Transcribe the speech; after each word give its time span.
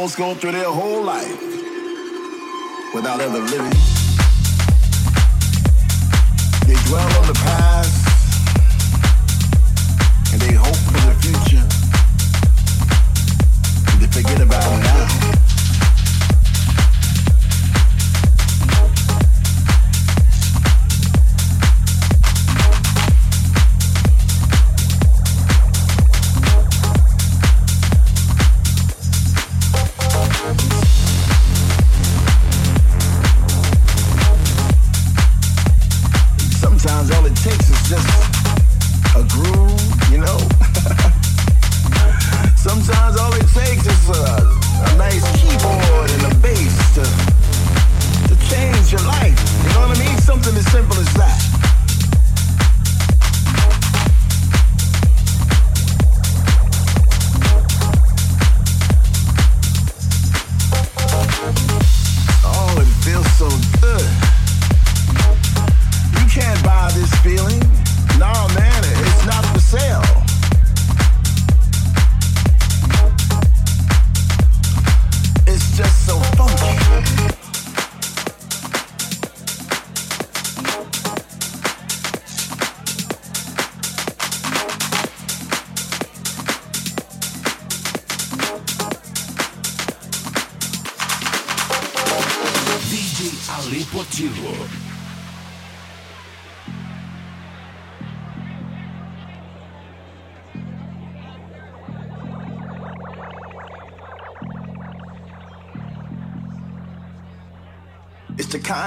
folks 0.00 0.16
go 0.16 0.34
through 0.34 0.52
their 0.52 0.64
whole 0.64 1.02
life 1.02 1.42
without 2.94 3.20
ever 3.20 3.38
living. 3.38 3.78
They 6.66 6.74
dwell 6.88 7.18
on 7.20 7.26
the 7.26 7.34
past 7.34 7.69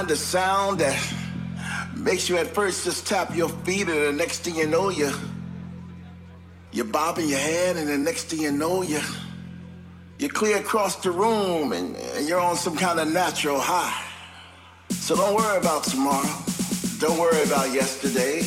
kind 0.03 0.11
of 0.11 0.17
sound 0.17 0.79
that 0.79 0.99
makes 1.95 2.27
you 2.27 2.35
at 2.35 2.47
first 2.47 2.83
just 2.83 3.07
tap 3.07 3.33
your 3.33 3.47
feet, 3.47 3.87
and 3.87 3.97
the 3.97 4.11
next 4.11 4.39
thing 4.39 4.53
you 4.53 4.67
know, 4.67 4.89
you 4.89 5.09
you're 6.73 6.83
bobbing 6.83 7.29
your 7.29 7.39
head, 7.39 7.77
and 7.77 7.87
the 7.87 7.97
next 7.97 8.23
thing 8.25 8.41
you 8.41 8.51
know, 8.51 8.81
you 8.81 8.99
you 10.19 10.27
clear 10.27 10.57
across 10.57 10.97
the 10.97 11.09
room, 11.09 11.71
and, 11.71 11.95
and 11.95 12.27
you're 12.27 12.41
on 12.41 12.57
some 12.57 12.75
kind 12.75 12.99
of 12.99 13.13
natural 13.13 13.57
high. 13.57 14.03
So 14.89 15.15
don't 15.15 15.35
worry 15.35 15.57
about 15.57 15.85
tomorrow. 15.85 16.27
Don't 16.99 17.17
worry 17.17 17.41
about 17.43 17.71
yesterday. 17.71 18.41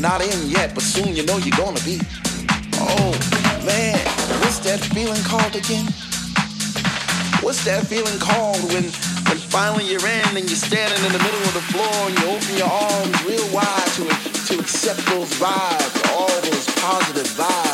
You're 0.00 0.08
not 0.08 0.22
in 0.22 0.48
yet, 0.48 0.72
but 0.74 0.82
soon 0.82 1.14
you 1.14 1.22
know 1.26 1.36
you're 1.36 1.56
gonna 1.58 1.84
be. 1.84 2.00
Oh 2.80 3.12
man, 3.66 4.00
what's 4.40 4.58
that 4.60 4.80
feeling 4.96 5.20
called 5.24 5.54
again? 5.54 5.84
What's 7.44 7.64
that 7.66 7.84
feeling 7.86 8.18
called 8.18 8.64
when 8.72 8.84
when 9.28 9.38
finally 9.52 9.84
you're 9.84 10.00
in 10.00 10.40
and 10.40 10.48
you're 10.48 10.56
standing 10.56 11.04
in 11.04 11.12
the 11.12 11.20
middle 11.20 11.44
of 11.44 11.52
the 11.52 11.66
floor 11.68 11.92
and 12.08 12.16
you 12.16 12.24
open 12.32 12.56
your 12.56 12.72
arms 12.72 13.12
real 13.28 13.44
wide 13.52 13.90
to 14.00 14.08
to 14.48 14.58
accept 14.58 15.04
those 15.12 15.28
vibes, 15.36 15.92
all 16.16 16.32
those 16.48 16.64
positive 16.80 17.28
vibes, 17.36 17.60
vibes, 17.60 17.69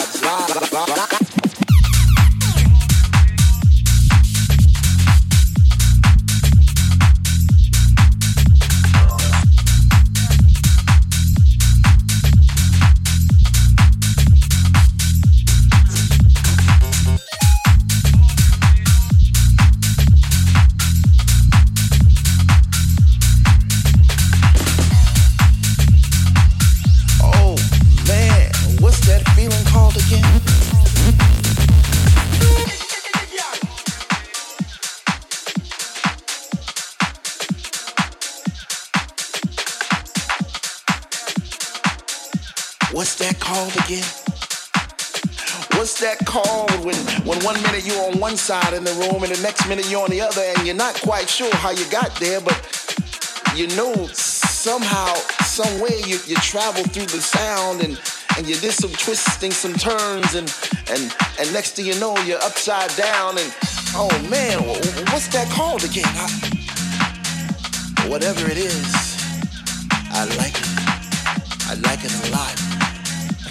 one 47.47 47.63
minute 47.63 47.87
you're 47.87 48.03
on 48.11 48.19
one 48.19 48.37
side 48.37 48.75
in 48.75 48.83
the 48.83 48.93
room 48.95 49.23
and 49.23 49.33
the 49.33 49.41
next 49.41 49.69
minute 49.69 49.89
you're 49.89 50.03
on 50.03 50.11
the 50.11 50.21
other 50.21 50.43
and 50.43 50.67
you're 50.67 50.75
not 50.75 51.01
quite 51.01 51.29
sure 51.29 51.55
how 51.57 51.71
you 51.71 51.89
got 51.91 52.13
there, 52.19 52.41
but 52.41 52.59
you 53.55 53.69
know 53.77 53.95
somehow, 54.13 55.15
some 55.47 55.81
way 55.81 55.95
you, 56.05 56.19
you 56.27 56.35
travel 56.37 56.83
through 56.83 57.07
the 57.07 57.23
sound 57.23 57.83
and, 57.83 58.01
and 58.37 58.49
you 58.49 58.57
did 58.57 58.73
some 58.73 58.91
twisting, 58.91 59.53
some 59.53 59.75
turns 59.75 60.35
and, 60.35 60.53
and, 60.91 61.15
and 61.39 61.53
next 61.53 61.77
thing 61.77 61.87
you 61.87 61.95
know 62.01 62.19
you're 62.25 62.43
upside 62.43 62.91
down 62.97 63.39
and 63.39 63.55
oh 63.95 64.11
man, 64.29 64.59
what's 65.15 65.29
that 65.29 65.49
called 65.51 65.85
again? 65.85 66.05
I, 66.17 66.27
whatever 68.09 68.51
it 68.51 68.59
is, 68.59 68.91
I 70.11 70.25
like 70.37 70.59
it. 70.59 70.67
I 71.69 71.75
like 71.83 72.05
it 72.05 72.29
a 72.29 72.33
lot. 72.33 72.66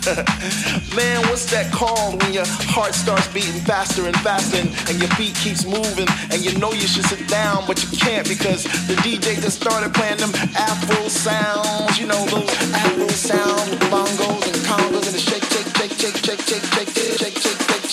Man, 0.06 1.18
what's 1.30 1.49
that 1.49 1.73
called 1.73 2.22
when 2.22 2.32
your 2.32 2.45
heart 2.69 2.94
starts 2.94 3.27
beating 3.34 3.60
faster 3.61 4.06
and 4.06 4.15
faster 4.18 4.57
and, 4.57 4.69
and, 4.88 4.99
your 5.02 5.10
feet 5.18 5.34
keeps 5.34 5.65
moving 5.65 6.06
and 6.30 6.45
you 6.45 6.53
know 6.60 6.72
you 6.73 6.86
should 6.86 7.06
sit 7.06 7.27
down 7.27 7.64
but 7.65 7.82
you 7.82 7.98
can't 7.98 8.27
because 8.27 8.65
the 8.86 8.94
DJ 9.02 9.41
just 9.41 9.60
started 9.60 9.94
playing 9.95 10.18
them 10.18 10.30
Afro 10.53 11.07
sounds, 11.07 11.98
you 11.98 12.06
know 12.06 12.23
those 12.27 12.49
Afro 12.86 13.07
sounds 13.07 13.73
bongos 13.90 14.45
and 14.45 14.61
congos 14.69 15.10
and 15.10 15.15
the 15.15 15.23
shake, 15.26 15.44
shake, 15.45 15.73
shake, 15.73 15.98
shake, 15.98 16.18
shake, 16.22 16.41
shake, 16.45 16.64
shake, 16.64 16.90
shake, 16.94 17.38
shake, 17.41 17.69
shake. 17.72 17.84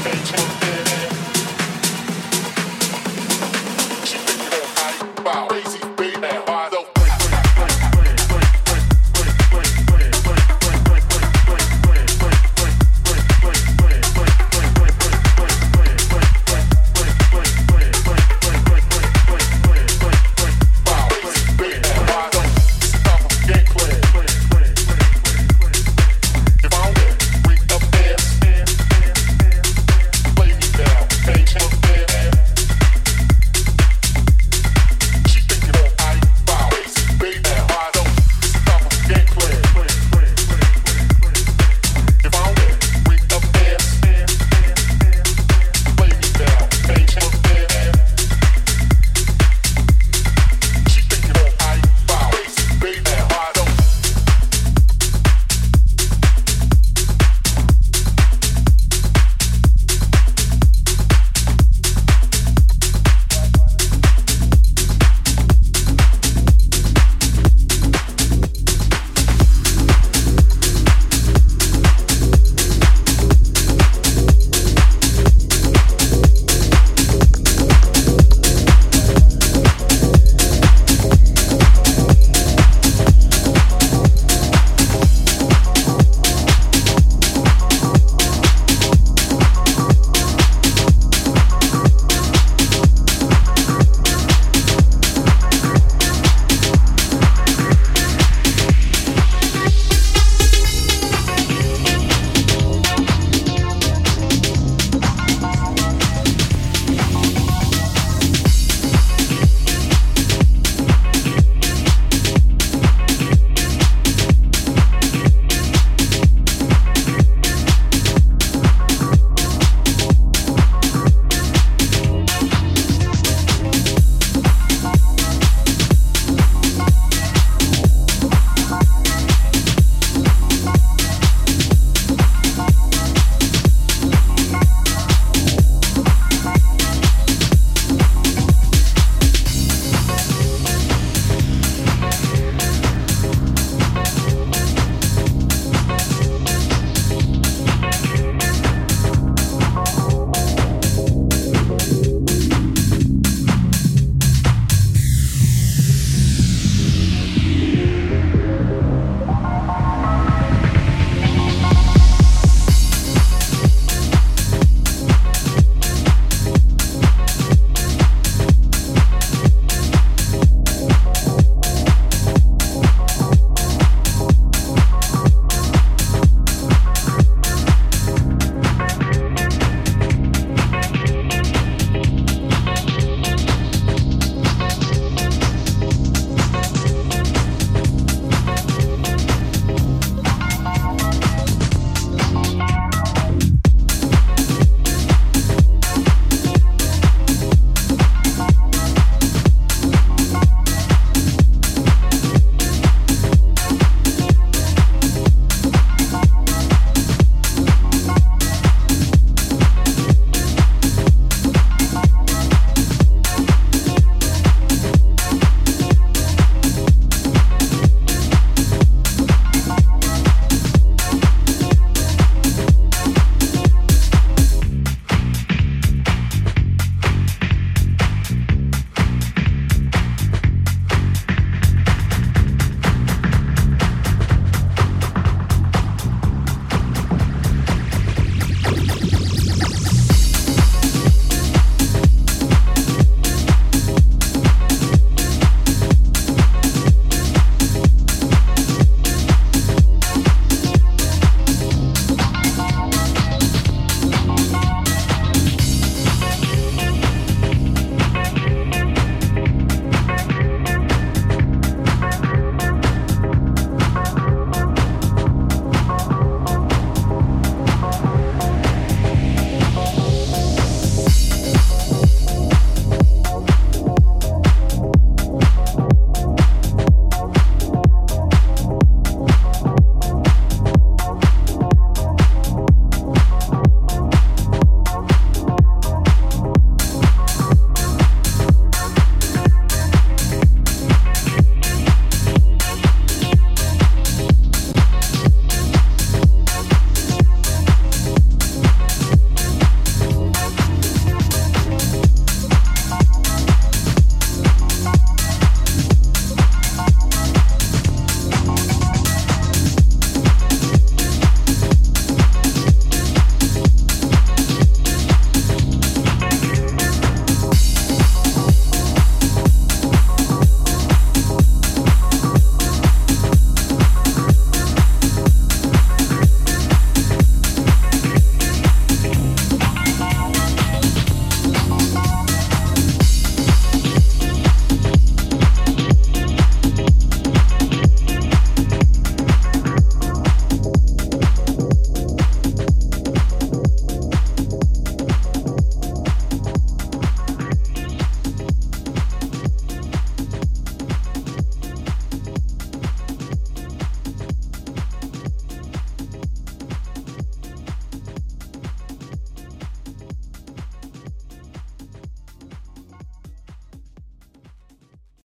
Stay 0.00 0.12
tuned. 0.24 0.59